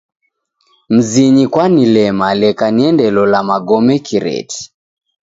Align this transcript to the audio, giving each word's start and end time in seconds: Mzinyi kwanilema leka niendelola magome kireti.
Mzinyi 0.95 1.45
kwanilema 1.53 2.27
leka 2.41 2.65
niendelola 2.75 3.39
magome 3.49 3.95
kireti. 4.05 4.61